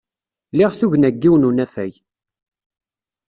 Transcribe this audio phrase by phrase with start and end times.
[0.57, 1.93] Liɣ tugna n yiwen n unafag.